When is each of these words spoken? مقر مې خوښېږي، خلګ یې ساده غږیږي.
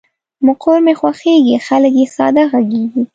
مقر 0.45 0.77
مې 0.85 0.93
خوښېږي، 0.99 1.55
خلګ 1.67 1.93
یې 2.01 2.05
ساده 2.15 2.43
غږیږي. 2.51 3.01